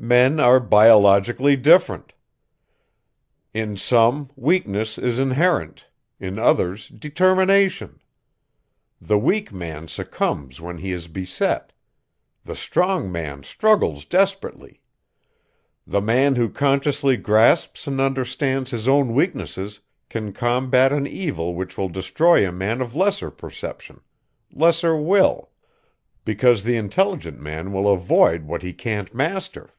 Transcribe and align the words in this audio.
Men 0.00 0.38
are 0.38 0.60
biologically 0.60 1.56
different. 1.56 2.12
In 3.52 3.76
some 3.76 4.30
weakness 4.36 4.96
is 4.96 5.18
inherent, 5.18 5.88
in 6.20 6.38
others 6.38 6.86
determination. 6.86 8.00
The 9.00 9.18
weak 9.18 9.52
man 9.52 9.88
succumbs 9.88 10.60
when 10.60 10.78
he 10.78 10.92
is 10.92 11.08
beset. 11.08 11.72
The 12.44 12.54
strong 12.54 13.10
man 13.10 13.42
struggles 13.42 14.04
desperately. 14.04 14.82
The 15.84 16.00
man 16.00 16.36
who 16.36 16.48
consciously 16.48 17.16
grasps 17.16 17.88
and 17.88 18.00
understands 18.00 18.70
his 18.70 18.86
own 18.86 19.14
weaknesses 19.14 19.80
can 20.08 20.32
combat 20.32 20.92
an 20.92 21.08
evil 21.08 21.56
which 21.56 21.76
will 21.76 21.88
destroy 21.88 22.46
a 22.48 22.52
man 22.52 22.80
of 22.80 22.94
lesser 22.94 23.32
perception, 23.32 24.00
lesser 24.52 24.94
will; 24.96 25.50
because 26.24 26.62
the 26.62 26.76
intelligent 26.76 27.40
man 27.40 27.72
will 27.72 27.92
avoid 27.92 28.44
what 28.44 28.62
he 28.62 28.72
can't 28.72 29.12
master. 29.12 29.74